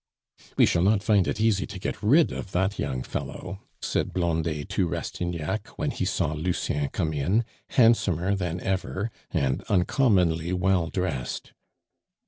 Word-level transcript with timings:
"We 0.57 0.65
shall 0.65 0.81
not 0.81 1.03
find 1.03 1.27
it 1.27 1.39
easy 1.39 1.67
to 1.67 1.77
get 1.77 2.01
rid 2.01 2.31
of 2.31 2.53
that 2.53 2.79
young 2.79 3.03
fellow," 3.03 3.61
said 3.83 4.13
Blondet 4.13 4.67
to 4.69 4.87
Rastignac, 4.87 5.67
when 5.77 5.91
he 5.91 6.05
saw 6.05 6.33
Lucien 6.33 6.89
come 6.89 7.13
in 7.13 7.45
handsomer 7.69 8.33
than 8.33 8.59
ever, 8.61 9.11
and 9.29 9.61
uncommonly 9.69 10.53
well 10.53 10.87
dressed. 10.89 11.53